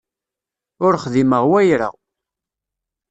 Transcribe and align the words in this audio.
Ur 0.85 0.93
xdimeɣ 1.03 1.43
wayra. 1.51 1.89